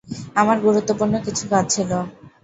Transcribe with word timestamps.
আমার 0.35 0.57
গুরুত্বপূর্ণ 0.65 1.13
কিছু 1.25 1.43
কাজ 1.51 1.65
ছিলো। 1.73 1.99